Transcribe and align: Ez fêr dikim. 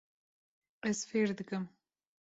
Ez 0.89 0.99
fêr 1.09 1.29
dikim. 1.37 1.65